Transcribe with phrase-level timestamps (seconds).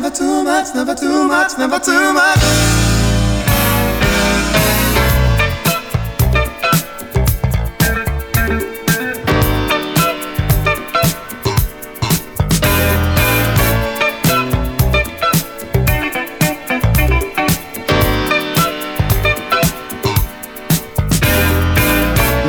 [0.00, 2.38] never too much, never too much, never too much.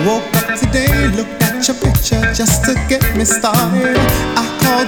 [0.06, 3.99] Woke up today, look at your picture, just to get me started.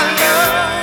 [0.00, 0.79] love.